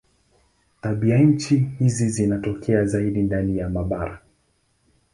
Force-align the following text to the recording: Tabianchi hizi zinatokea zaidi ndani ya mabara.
Tabianchi 0.81 1.69
hizi 1.79 2.09
zinatokea 2.09 2.85
zaidi 2.85 3.21
ndani 3.23 3.57
ya 3.57 3.69
mabara. 3.69 4.21